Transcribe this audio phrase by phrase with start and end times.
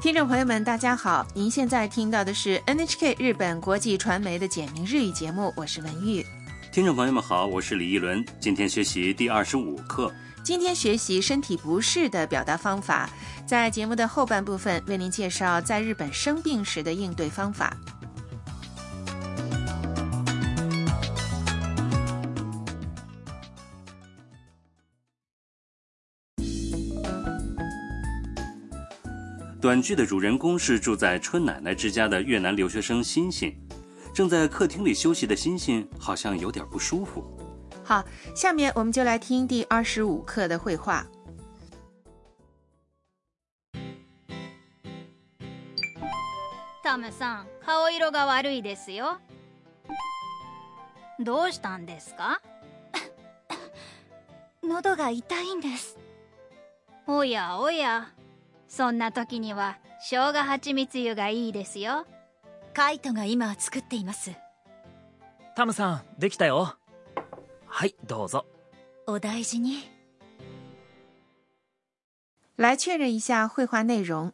[0.00, 1.26] 听众朋友们，大家好！
[1.34, 6.24] 您现在听到的是 NHK 日本国际传媒的简明日语节目，我是文玉。
[6.72, 10.12] 听众朋友们好，我是李一伦，今天学习第二十五课。
[10.48, 13.10] 今天学习身体不适的表达方法，
[13.46, 17.76] 在节目的后半部分为您介绍在日本生病时的应对方法。
[29.60, 33.54] 短剧的主人公是住在春奶奶之家的越南留学生欣欣，
[34.14, 37.37] 正在客厅里休息的欣欣好像有点不舒服。
[37.88, 38.04] 好，
[38.36, 41.06] 下面我们就来听第二十五课的绘画。
[46.84, 49.16] タムさん、顔色が悪いですよ。
[51.20, 52.42] どうしたんですか？
[54.62, 55.96] 喉が痛いんです。
[57.06, 58.10] おやおや、
[58.68, 62.06] そんな時には生姜蜂蜜湯がいいですよ。
[62.74, 64.32] カイトが今作っています。
[65.56, 66.74] タムさん、できたよ。
[67.77, 68.45] はいどうぞ
[69.07, 69.89] お大事に
[72.57, 74.33] 来确认一下绘画内容。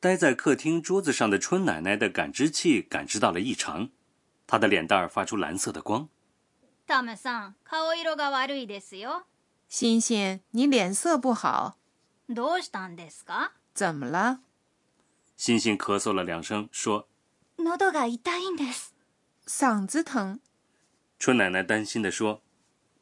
[0.00, 3.88] 待在客厅桌子上的春奶奶的感知器感知到了异常，
[4.46, 6.08] 她的脸蛋儿发出蓝色的光。
[6.86, 9.24] タムさん、顔色が悪いですよ。
[9.70, 11.76] 欣欣，你脸色不好，
[12.28, 14.40] どうしたんですか怎么了？
[15.38, 17.08] 欣欣咳嗽了两声，说
[17.56, 18.94] 喉が痛いんです
[19.46, 20.40] 嗓子疼。
[21.18, 22.40] 春奶奶担心地说，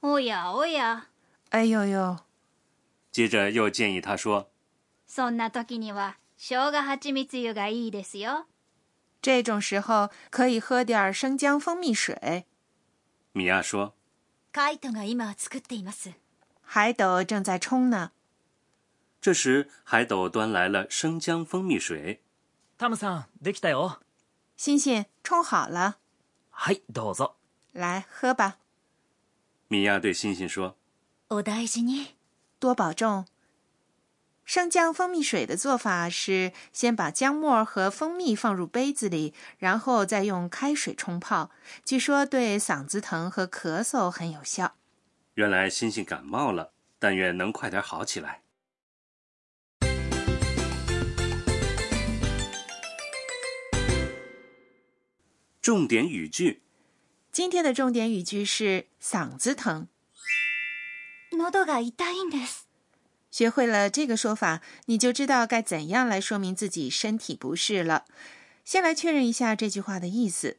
[0.00, 1.04] おやおや、
[1.50, 2.18] 哎呦呦，
[3.10, 4.48] 接着又建议她说，
[5.06, 8.46] そんな時には生姜蜂蜜湯がいいですよ。
[9.22, 12.46] 这种时候可以喝点生姜蜂蜜水。
[13.32, 13.92] 米娅说，
[14.52, 16.12] カイトが今作っています
[16.62, 18.12] 海斗正在冲呢。
[19.20, 22.20] 这时海斗端来了生姜蜂蜜水。
[22.78, 23.98] タムさんできたよ
[24.56, 25.98] 欣欣，冲好了，
[26.50, 27.36] はいどうぞ
[27.75, 28.57] 来喝吧，
[29.67, 30.77] 米娅对星星说
[31.27, 32.15] ：“我爱心你，
[32.57, 33.25] 多保重。”
[34.45, 41.51] 生姜蜂蜜水的做法是先把姜末和蜂蜜放入杯子里，然后再用开水冲泡。
[41.83, 44.75] 据说对嗓子疼和咳嗽很有效。
[45.33, 48.43] 原来星星感冒了，但愿能快点好起来。
[55.61, 56.64] 重点语句。
[57.34, 59.88] 今天的重点语句是嗓子疼。
[61.32, 62.64] 喉が痛いんです
[63.30, 68.04] 学会了这个说法，你就知道该怎样来说明自己身体不适了。
[68.64, 70.58] 先来确认一下这句话的意思：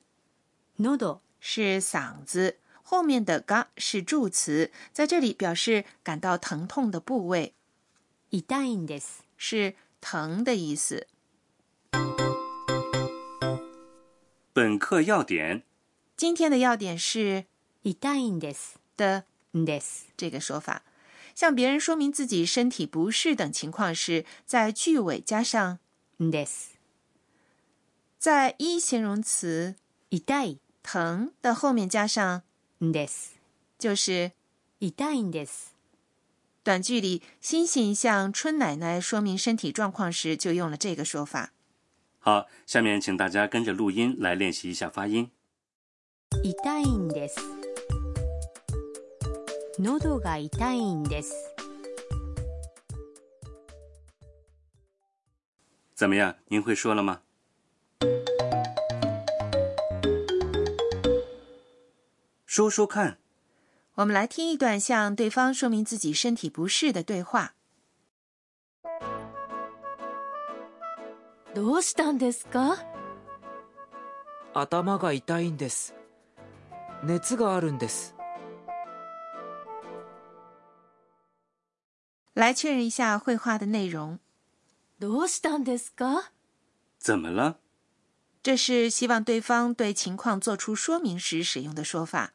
[0.78, 7.54] 喉是嗓子，后面的が是助词，在这里表示感到疼痛的部位，
[8.32, 11.08] 痛いんです是疼的意思。
[14.54, 15.64] 本课要点：
[16.16, 17.46] 今天的要点是
[17.84, 19.24] 痛いんです的
[19.54, 20.84] んです这个说法。
[21.34, 25.80] 向别人说明自己身体不适等情况时，在句尾加上
[26.20, 26.72] んです
[28.20, 29.76] 在一形容词
[30.10, 32.44] 痛い疼的后面加上
[32.80, 33.30] んです
[33.80, 34.34] 就是
[34.80, 35.72] 痛いんです
[36.64, 41.54] 短句里，欣欣向春奶奶说明身体状况时就用了这个说法。
[42.20, 45.32] 好，下面请大家跟着录音来练习一下发音。
[46.43, 47.39] 痛いんです
[49.79, 51.33] 喉が痛いんです
[55.99, 56.35] 怎么样？
[56.49, 57.23] 您会说了吗？
[62.45, 63.17] 说说看。
[63.95, 67.55] 我们来听一段向对方说明自己身体不适的对话。
[71.55, 72.77] どうしたんですか？
[74.53, 75.96] 頭が痛いんです。
[77.04, 78.16] 熱があるんです
[82.34, 84.20] 来确认一下绘画的内容。
[85.00, 86.32] どうしたんですか
[87.00, 87.58] 怎么了？
[88.42, 92.34] 这是希望对方对情况做出说明时使用的说法，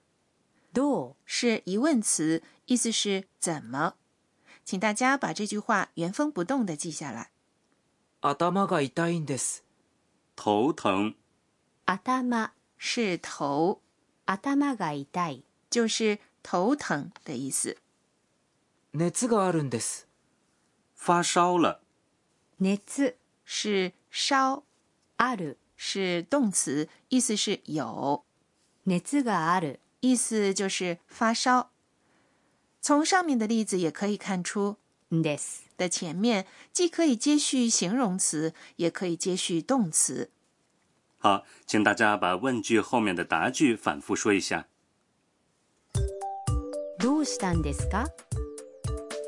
[0.72, 3.94] どう是疑问词，意思是怎么。
[4.64, 7.30] 请大家把这句话原封不动的记下来。
[8.20, 9.62] 頭が痛いんです
[10.36, 11.14] 头疼。
[11.86, 13.80] 頭是头，
[14.24, 17.76] 頭が痛い就是头疼的意思。
[18.92, 20.06] 熱があるんです
[20.94, 21.80] 发烧了。
[22.58, 24.62] 熱是烧，
[25.16, 28.24] ある 是动词，意思是有，
[28.84, 31.70] 熱がある意思就是发烧。
[32.80, 34.76] 从上面的例子也可以看出，
[35.10, 35.64] です。
[35.76, 40.30] 的前面既可以接续形容词，也可以接续动词。
[41.20, 44.66] 好，请大家把问句后面的答句反复说一下。
[46.98, 48.06] どうしたんですか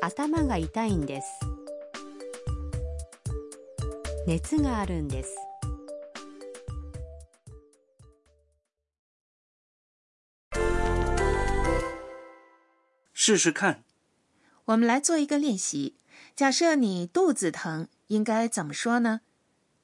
[0.01, 1.27] 頭が痛いんです。
[4.25, 5.35] 熱があるんです。
[13.13, 13.83] 试试看。
[14.65, 15.95] 我们来做一个练习。
[16.35, 19.21] 假设你肚子疼，应该怎么说呢？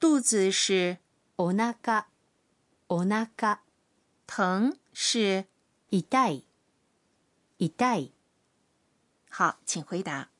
[0.00, 0.98] 肚子是
[1.40, 2.06] お腹、
[2.88, 3.60] お腹、
[4.26, 5.44] 疼是
[5.90, 6.44] 痛い、
[7.58, 8.12] 痛い。
[9.30, 10.30] 好，请回答。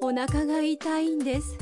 [0.00, 1.56] お腹が痛いんです。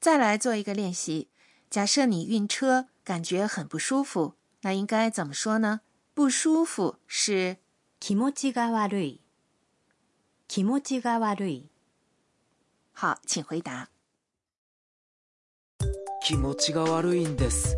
[0.00, 1.28] 再来做一个练习。
[1.68, 5.82] 假设你晕车，感觉很不舒服，那应该怎么说呢？
[6.14, 7.58] 不舒服是
[8.00, 9.20] 気持ちが悪い。
[10.48, 11.68] 気持ちが悪い。
[12.94, 13.88] 好，请回答。
[16.22, 17.76] 気持ちが悪いんです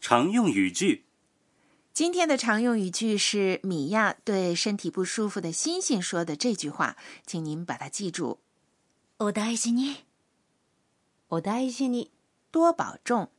[0.00, 1.04] 常用语句：
[1.94, 6.96] 今天的常用语句是米娅对身体不舒服的星星说的这句话，
[7.26, 8.38] 请您把它记住。
[9.18, 10.04] お大事に。
[11.28, 12.10] お大事に。
[12.52, 13.30] 多保重，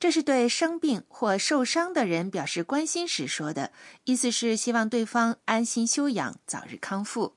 [0.00, 3.72] 这是对生病或受伤的人表示关心时说的，
[4.04, 7.36] 意思是希望对方安心休养，早日康复。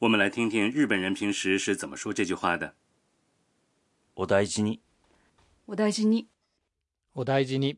[0.00, 2.74] 我们来听听日本人平时是怎么说这句话的。
[4.14, 4.80] お大事に。
[5.66, 6.26] お大事に。
[7.14, 7.76] お大事に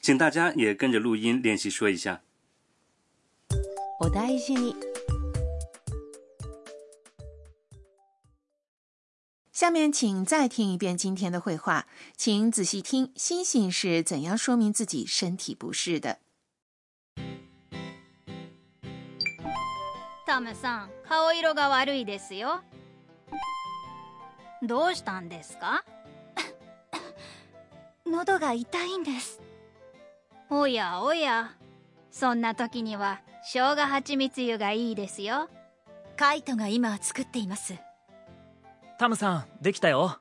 [0.00, 2.22] 请大家也跟着录音练习说一下。
[4.00, 4.74] お大事に。
[9.56, 11.84] 下面请再听一遍今天的绘画，
[12.16, 16.18] 请仔细听星星是怎样说明自己身体不适的。
[20.26, 22.62] タムさん、顔色が悪いですよ。
[24.62, 25.84] どうしたんですか
[28.06, 29.42] 喉が痛いんです。
[30.48, 31.56] おやおや、
[32.10, 35.50] そんな時には生姜蜂蜜湯がいいですよ。
[36.16, 37.74] カイトが今作っています。
[38.98, 40.20] タムさん、できたよ。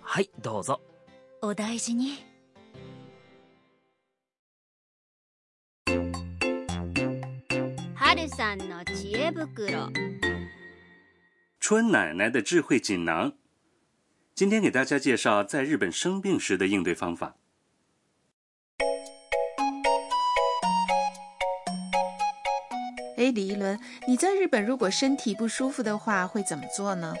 [0.00, 0.80] はい、どうぞ。
[1.42, 2.24] お大事に。
[7.94, 9.90] 春さんの知恵袋。
[11.60, 13.32] 春奶奶的智慧锦囊。
[14.34, 17.36] 今天给大家介绍在日本生病时的应对方法。
[23.16, 23.78] 哎，李一伦，
[24.08, 27.14] 你在日本如果身体不舒服的话，会怎么做呢？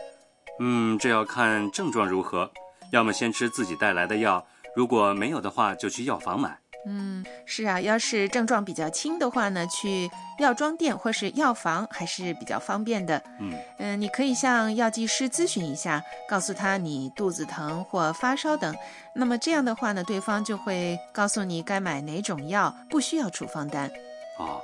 [0.59, 2.49] 嗯，这要看症状如何，
[2.91, 4.45] 要么先吃自己带来的药，
[4.75, 6.57] 如果没有的话就去药房买。
[6.85, 10.09] 嗯，是啊，要是症状比较轻的话呢，去
[10.39, 13.21] 药妆店或是药房还是比较方便的。
[13.39, 18.73] 嗯，嗯，你可以向药剂师咨询一下，告诉他你肚子疼或发烧等，
[19.15, 23.89] 那么这样的话呢，对方就会告诉你该买哪种药，不需要处方单。
[24.37, 24.61] 哦，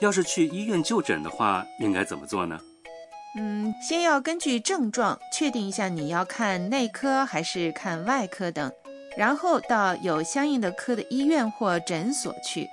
[0.00, 2.58] 要是去医院就诊的话，应该怎么做呢？
[3.34, 8.70] 嗯，先要根据症状确定一下你要看内科还是看外科等，
[9.16, 12.68] 然后到有相应的科的医院或诊所去。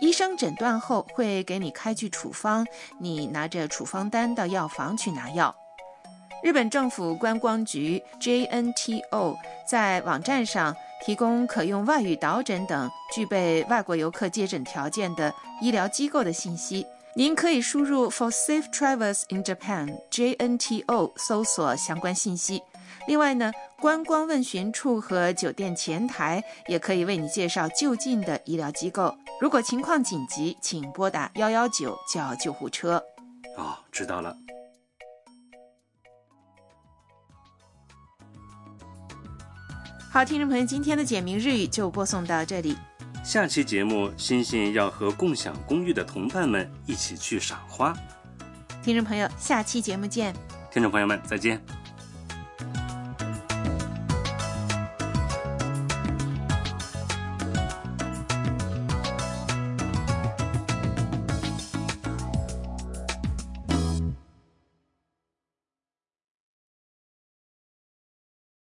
[0.00, 2.66] 医生诊断后会给你开具处方，
[2.98, 5.54] 你拿着处方单到药房去拿药。
[6.42, 9.36] 日本政府观光局 J N T O
[9.68, 10.74] 在网站上
[11.04, 16.86] 提供可用外语导诊等具备外国游客接诊条件的医疗机构的信息。
[17.18, 22.62] 您可以输入 “for safe travels in Japan” J N T O 搜索相关信息。
[23.08, 29.12] 另外呢，观光问询处和酒店前台也可以为你介绍就近的医疗机构。
[29.40, 33.02] 如果情况紧急，请拨打幺幺九叫救护车。
[33.56, 34.36] 哦，知道了。
[40.12, 42.78] 好，听众朋友，今天的简明日语就播送到这里。
[43.28, 47.94] 下期节目，星星要和共享公寓的同伴们一起去赏花。
[48.82, 50.34] 听众朋友，下期节目见。
[50.70, 51.60] 听众朋友们，再见。